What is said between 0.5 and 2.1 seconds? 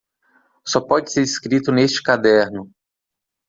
Só pode ser escrito neste